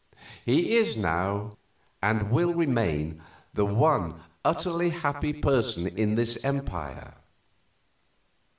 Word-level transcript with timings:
He 0.43 0.73
is 0.77 0.97
now, 0.97 1.57
and 2.01 2.31
will 2.31 2.55
remain, 2.55 3.21
the 3.53 3.67
one 3.67 4.19
utterly 4.43 4.89
happy 4.89 5.31
person 5.31 5.85
in 5.85 6.15
this 6.15 6.43
empire." 6.43 7.13